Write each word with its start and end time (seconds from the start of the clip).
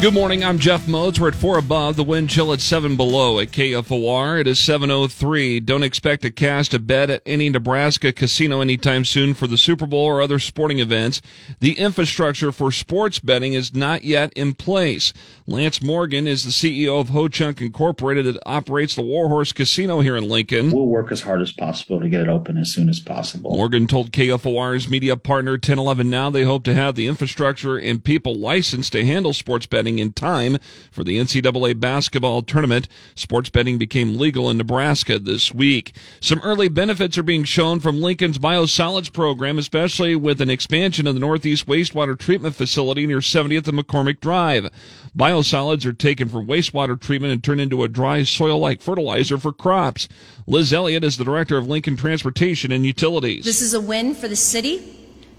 Good 0.00 0.14
morning. 0.14 0.42
I'm 0.42 0.58
Jeff 0.58 0.88
Modes. 0.88 1.20
We're 1.20 1.28
at 1.28 1.34
four 1.34 1.58
above. 1.58 1.96
The 1.96 2.02
wind 2.02 2.30
chill 2.30 2.54
at 2.54 2.62
seven 2.62 2.96
below 2.96 3.38
at 3.38 3.50
KFOR. 3.50 4.40
It 4.40 4.46
is 4.46 4.58
7:03. 4.58 5.60
Don't 5.60 5.82
expect 5.82 6.22
to 6.22 6.30
cast 6.30 6.72
a 6.72 6.78
bet 6.78 7.10
at 7.10 7.20
any 7.26 7.50
Nebraska 7.50 8.10
casino 8.10 8.62
anytime 8.62 9.04
soon 9.04 9.34
for 9.34 9.46
the 9.46 9.58
Super 9.58 9.84
Bowl 9.84 10.06
or 10.06 10.22
other 10.22 10.38
sporting 10.38 10.78
events. 10.78 11.20
The 11.60 11.78
infrastructure 11.78 12.50
for 12.50 12.72
sports 12.72 13.18
betting 13.18 13.52
is 13.52 13.74
not 13.74 14.02
yet 14.02 14.32
in 14.34 14.54
place. 14.54 15.12
Lance 15.46 15.82
Morgan 15.82 16.26
is 16.26 16.44
the 16.44 16.50
CEO 16.50 16.98
of 16.98 17.10
Ho 17.10 17.28
Chunk 17.28 17.60
Incorporated 17.60 18.24
that 18.24 18.42
operates 18.46 18.94
the 18.94 19.02
Warhorse 19.02 19.52
Casino 19.52 20.00
here 20.00 20.16
in 20.16 20.30
Lincoln. 20.30 20.70
We'll 20.70 20.86
work 20.86 21.12
as 21.12 21.20
hard 21.20 21.42
as 21.42 21.52
possible 21.52 22.00
to 22.00 22.08
get 22.08 22.22
it 22.22 22.28
open 22.28 22.56
as 22.56 22.72
soon 22.72 22.88
as 22.88 23.00
possible. 23.00 23.54
Morgan 23.54 23.86
told 23.86 24.12
KFOR's 24.12 24.88
media 24.88 25.18
partner 25.18 25.52
1011 25.52 26.08
Now 26.08 26.30
they 26.30 26.44
hope 26.44 26.64
to 26.64 26.74
have 26.74 26.94
the 26.94 27.06
infrastructure 27.06 27.76
and 27.76 28.02
people 28.02 28.34
licensed 28.34 28.92
to 28.92 29.04
handle 29.04 29.34
sports 29.34 29.66
betting 29.66 29.89
in 29.98 30.12
time 30.12 30.58
for 30.90 31.02
the 31.02 31.18
NCAA 31.18 31.80
basketball 31.80 32.42
tournament. 32.42 32.88
Sports 33.14 33.50
betting 33.50 33.78
became 33.78 34.18
legal 34.18 34.48
in 34.48 34.58
Nebraska 34.58 35.18
this 35.18 35.52
week. 35.52 35.94
Some 36.20 36.40
early 36.40 36.68
benefits 36.68 37.18
are 37.18 37.22
being 37.22 37.44
shown 37.44 37.80
from 37.80 38.00
Lincoln's 38.00 38.38
biosolids 38.38 39.12
program, 39.12 39.58
especially 39.58 40.16
with 40.16 40.40
an 40.40 40.50
expansion 40.50 41.06
of 41.06 41.14
the 41.14 41.20
Northeast 41.20 41.66
wastewater 41.66 42.18
treatment 42.18 42.54
facility 42.54 43.06
near 43.06 43.18
70th 43.18 43.68
and 43.68 43.78
McCormick 43.78 44.20
Drive. 44.20 44.70
Biosolids 45.16 45.84
are 45.84 45.92
taken 45.92 46.28
from 46.28 46.46
wastewater 46.46 47.00
treatment 47.00 47.32
and 47.32 47.42
turned 47.42 47.60
into 47.60 47.82
a 47.82 47.88
dry 47.88 48.22
soil-like 48.22 48.80
fertilizer 48.80 49.38
for 49.38 49.52
crops. 49.52 50.08
Liz 50.46 50.72
Elliott 50.72 51.04
is 51.04 51.16
the 51.16 51.24
director 51.24 51.56
of 51.56 51.68
Lincoln 51.68 51.96
Transportation 51.96 52.72
and 52.72 52.86
Utilities. 52.86 53.44
This 53.44 53.60
is 53.60 53.74
a 53.74 53.80
win 53.80 54.14
for 54.14 54.28
the 54.28 54.36
city 54.36 54.96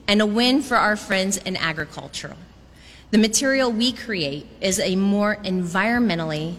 and 0.07 0.21
a 0.21 0.25
win 0.25 0.61
for 0.61 0.75
our 0.75 0.95
friends 0.95 1.37
in 1.37 1.55
agriculture. 1.55 2.35
The 3.11 3.17
material 3.17 3.69
we 3.69 3.91
create 3.91 4.47
is 4.61 4.79
a 4.79 4.95
more 4.95 5.35
environmentally 5.43 6.55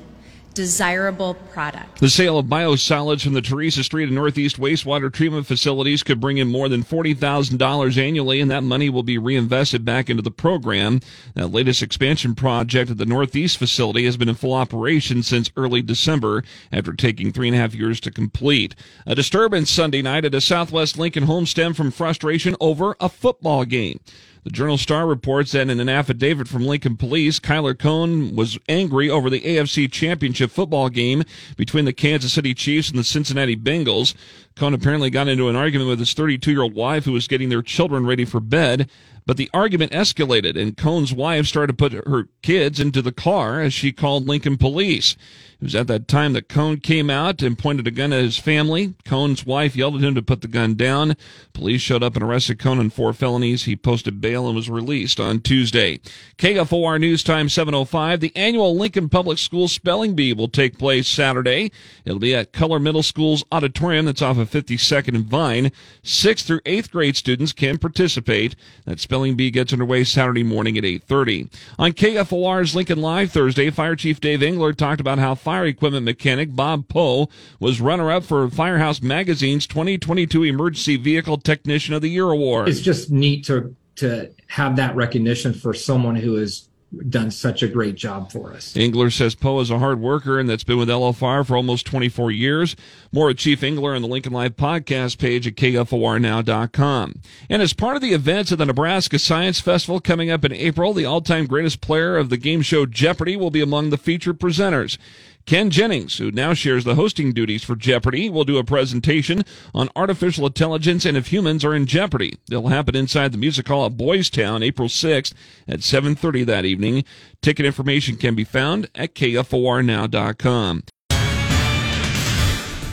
desirable 0.52 1.32
product. 1.32 1.98
The 2.00 2.10
sale 2.10 2.38
of 2.38 2.44
biosolids 2.44 3.24
from 3.24 3.32
the 3.32 3.40
Theresa 3.40 3.82
Street 3.82 4.04
and 4.08 4.14
Northeast 4.14 4.58
wastewater 4.58 5.10
treatment 5.10 5.46
facilities 5.46 6.02
could 6.02 6.20
bring 6.20 6.36
in 6.36 6.48
more 6.48 6.68
than 6.68 6.84
$40,000 6.84 7.96
annually, 7.96 8.38
and 8.38 8.50
that 8.50 8.62
money 8.62 8.90
will 8.90 9.02
be 9.02 9.16
reinvested 9.16 9.82
back 9.86 10.10
into 10.10 10.22
the 10.22 10.30
program. 10.30 11.00
That 11.32 11.48
latest 11.48 11.82
expansion 11.82 12.34
project 12.34 12.90
at 12.90 12.98
the 12.98 13.06
Northeast 13.06 13.56
facility 13.56 14.04
has 14.04 14.18
been 14.18 14.28
in 14.28 14.34
full 14.34 14.52
operation 14.52 15.22
since 15.22 15.50
early 15.56 15.80
December 15.80 16.44
after 16.70 16.92
taking 16.92 17.32
three 17.32 17.48
and 17.48 17.56
a 17.56 17.60
half 17.60 17.74
years 17.74 17.98
to 18.00 18.10
complete. 18.10 18.74
A 19.06 19.14
disturbance 19.14 19.70
Sunday 19.70 20.02
night 20.02 20.26
at 20.26 20.34
a 20.34 20.40
Southwest 20.42 20.98
Lincoln 20.98 21.22
home 21.22 21.46
stemmed 21.46 21.78
from 21.78 21.90
frustration 21.90 22.56
over 22.60 22.94
a 23.00 23.08
football 23.08 23.64
game. 23.64 24.00
The 24.44 24.50
Journal 24.50 24.76
Star 24.76 25.06
reports 25.06 25.52
that 25.52 25.70
in 25.70 25.78
an 25.78 25.88
affidavit 25.88 26.48
from 26.48 26.66
Lincoln 26.66 26.96
Police, 26.96 27.38
Kyler 27.38 27.78
Cohn 27.78 28.34
was 28.34 28.58
angry 28.68 29.08
over 29.08 29.30
the 29.30 29.40
AFC 29.40 29.90
Championship 29.90 30.50
football 30.50 30.88
game 30.88 31.22
between 31.56 31.84
the 31.84 31.92
Kansas 31.92 32.32
City 32.32 32.52
Chiefs 32.52 32.90
and 32.90 32.98
the 32.98 33.04
Cincinnati 33.04 33.54
Bengals. 33.56 34.14
Cohn 34.54 34.74
apparently 34.74 35.10
got 35.10 35.28
into 35.28 35.48
an 35.48 35.56
argument 35.56 35.88
with 35.88 35.98
his 35.98 36.12
32 36.12 36.50
year 36.50 36.62
old 36.62 36.74
wife 36.74 37.04
who 37.04 37.12
was 37.12 37.28
getting 37.28 37.48
their 37.48 37.62
children 37.62 38.06
ready 38.06 38.24
for 38.24 38.40
bed. 38.40 38.88
But 39.24 39.36
the 39.36 39.50
argument 39.54 39.92
escalated, 39.92 40.60
and 40.60 40.76
Cohn's 40.76 41.12
wife 41.12 41.46
started 41.46 41.72
to 41.72 41.76
put 41.76 41.92
her 41.92 42.28
kids 42.42 42.80
into 42.80 43.00
the 43.00 43.12
car 43.12 43.60
as 43.60 43.72
she 43.72 43.92
called 43.92 44.26
Lincoln 44.26 44.56
police. 44.56 45.16
It 45.60 45.66
was 45.66 45.76
at 45.76 45.86
that 45.86 46.08
time 46.08 46.32
that 46.32 46.48
Cohn 46.48 46.78
came 46.78 47.08
out 47.08 47.40
and 47.40 47.56
pointed 47.56 47.86
a 47.86 47.92
gun 47.92 48.12
at 48.12 48.24
his 48.24 48.36
family. 48.36 48.94
Cohn's 49.04 49.46
wife 49.46 49.76
yelled 49.76 49.94
at 49.94 50.02
him 50.02 50.16
to 50.16 50.22
put 50.22 50.40
the 50.40 50.48
gun 50.48 50.74
down. 50.74 51.14
Police 51.52 51.80
showed 51.80 52.02
up 52.02 52.16
and 52.16 52.24
arrested 52.24 52.58
Cohn 52.58 52.80
on 52.80 52.90
four 52.90 53.12
felonies. 53.12 53.62
He 53.62 53.76
posted 53.76 54.20
bail 54.20 54.48
and 54.48 54.56
was 54.56 54.68
released 54.68 55.20
on 55.20 55.40
Tuesday. 55.40 56.00
KFOR 56.36 56.98
News 56.98 57.22
Time 57.22 57.48
705. 57.48 58.18
The 58.18 58.34
annual 58.34 58.76
Lincoln 58.76 59.08
Public 59.08 59.38
Schools 59.38 59.70
Spelling 59.70 60.16
Bee 60.16 60.32
will 60.32 60.48
take 60.48 60.78
place 60.78 61.06
Saturday. 61.06 61.70
It'll 62.04 62.18
be 62.18 62.34
at 62.34 62.52
Culler 62.52 62.82
Middle 62.82 63.04
School's 63.04 63.44
auditorium 63.52 64.06
that's 64.06 64.20
off 64.22 64.38
of 64.38 64.41
52nd 64.46 65.14
and 65.14 65.24
Vine. 65.24 65.72
Sixth 66.02 66.46
through 66.46 66.60
eighth 66.66 66.90
grade 66.90 67.16
students 67.16 67.52
can 67.52 67.78
participate. 67.78 68.56
That 68.84 69.00
spelling 69.00 69.36
bee 69.36 69.50
gets 69.50 69.72
underway 69.72 70.04
Saturday 70.04 70.42
morning 70.42 70.76
at 70.78 70.84
8.30. 70.84 71.52
On 71.78 71.92
KFOR's 71.92 72.74
Lincoln 72.74 73.00
Live 73.00 73.32
Thursday, 73.32 73.70
Fire 73.70 73.96
Chief 73.96 74.20
Dave 74.20 74.42
Engler 74.42 74.72
talked 74.72 75.00
about 75.00 75.18
how 75.18 75.34
fire 75.34 75.66
equipment 75.66 76.04
mechanic 76.04 76.54
Bob 76.54 76.88
Poe 76.88 77.28
was 77.60 77.80
runner-up 77.80 78.24
for 78.24 78.48
Firehouse 78.48 79.02
Magazine's 79.02 79.66
2022 79.66 80.44
Emergency 80.44 80.96
Vehicle 80.96 81.38
Technician 81.38 81.94
of 81.94 82.02
the 82.02 82.10
Year 82.10 82.30
award. 82.30 82.68
It's 82.68 82.80
just 82.80 83.10
neat 83.10 83.44
to 83.46 83.74
to 83.96 84.30
have 84.48 84.76
that 84.76 84.96
recognition 84.96 85.52
for 85.52 85.74
someone 85.74 86.16
who 86.16 86.34
has 86.34 86.68
done 87.08 87.30
such 87.30 87.62
a 87.62 87.68
great 87.68 87.94
job 87.94 88.30
for 88.30 88.52
us. 88.52 88.76
Engler 88.76 89.10
says 89.10 89.34
Poe 89.34 89.60
is 89.60 89.70
a 89.70 89.78
hard 89.78 90.00
worker 90.00 90.38
and 90.38 90.48
that's 90.48 90.64
been 90.64 90.78
with 90.78 90.88
LFR 90.88 91.46
for 91.46 91.56
almost 91.56 91.86
24 91.86 92.30
years. 92.30 92.76
More 93.10 93.26
with 93.26 93.38
Chief 93.38 93.62
Engler 93.62 93.94
on 93.94 94.02
the 94.02 94.08
Lincoln 94.08 94.32
Live 94.32 94.56
podcast 94.56 95.18
page 95.18 95.46
at 95.46 95.54
KFORnow.com. 95.54 97.20
And 97.48 97.62
as 97.62 97.72
part 97.72 97.96
of 97.96 98.02
the 98.02 98.12
events 98.12 98.52
of 98.52 98.58
the 98.58 98.66
Nebraska 98.66 99.18
Science 99.18 99.60
Festival 99.60 100.00
coming 100.00 100.30
up 100.30 100.44
in 100.44 100.52
April, 100.52 100.92
the 100.92 101.04
all-time 101.04 101.46
greatest 101.46 101.80
player 101.80 102.16
of 102.16 102.28
the 102.28 102.36
game 102.36 102.62
show 102.62 102.86
Jeopardy 102.86 103.36
will 103.36 103.50
be 103.50 103.62
among 103.62 103.90
the 103.90 103.98
featured 103.98 104.38
presenters. 104.38 104.98
Ken 105.44 105.70
Jennings, 105.70 106.18
who 106.18 106.30
now 106.30 106.54
shares 106.54 106.84
the 106.84 106.94
hosting 106.94 107.32
duties 107.32 107.64
for 107.64 107.76
Jeopardy, 107.76 108.30
will 108.30 108.44
do 108.44 108.58
a 108.58 108.64
presentation 108.64 109.44
on 109.74 109.88
artificial 109.96 110.46
intelligence 110.46 111.04
and 111.04 111.16
if 111.16 111.32
humans 111.32 111.64
are 111.64 111.74
in 111.74 111.86
jeopardy. 111.86 112.38
It'll 112.50 112.68
happen 112.68 112.96
inside 112.96 113.32
the 113.32 113.38
music 113.38 113.68
hall 113.68 113.86
at 113.86 113.96
Boys 113.96 114.30
Town 114.30 114.62
April 114.62 114.88
6th 114.88 115.32
at 115.66 115.80
7:30 115.80 116.44
that 116.44 116.64
evening. 116.64 117.04
Ticket 117.40 117.66
information 117.66 118.16
can 118.16 118.34
be 118.34 118.44
found 118.44 118.88
at 118.94 119.14
kfornow.com. 119.14 120.82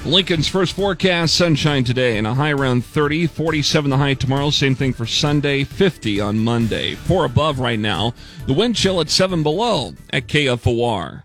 Lincoln's 0.06 0.48
first 0.48 0.74
forecast 0.74 1.36
sunshine 1.36 1.84
today 1.84 2.18
and 2.18 2.26
a 2.26 2.34
high 2.34 2.52
around 2.52 2.84
30, 2.84 3.28
47 3.28 3.92
the 3.92 3.98
high 3.98 4.14
tomorrow. 4.16 4.50
Same 4.50 4.74
thing 4.74 4.94
for 4.94 5.06
Sunday, 5.06 5.64
50 5.64 6.20
on 6.20 6.40
Monday. 6.40 6.96
Four 6.96 7.26
above 7.26 7.60
right 7.60 7.80
now. 7.80 8.14
The 8.48 8.54
wind 8.54 8.76
chill 8.76 9.02
at 9.02 9.10
seven 9.10 9.44
below 9.44 9.94
at 10.12 10.28
KFOR. 10.28 11.24